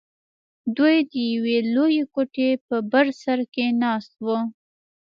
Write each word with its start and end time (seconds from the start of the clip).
دوى 0.75 0.97
د 1.11 1.13
يوې 1.33 1.57
لويې 1.73 2.03
کوټې 2.13 2.49
په 2.67 2.75
بر 2.91 3.05
سر 3.21 3.39
کښې 3.53 3.67
ناست 3.83 4.11
وو. 4.25 4.39